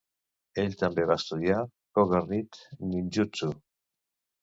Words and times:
Ell 0.63 0.73
també 0.79 1.05
va 1.11 1.19
estudiar 1.21 1.59
Koga 1.99 2.25
Ryt 2.25 2.61
Ninjutsu. 2.91 3.55